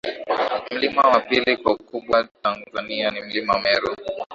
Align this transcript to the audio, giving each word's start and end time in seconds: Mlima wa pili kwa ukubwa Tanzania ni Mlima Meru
Mlima 0.71 1.01
wa 1.09 1.19
pili 1.19 1.57
kwa 1.57 1.73
ukubwa 1.73 2.27
Tanzania 2.43 3.11
ni 3.11 3.21
Mlima 3.21 3.59
Meru 3.61 3.95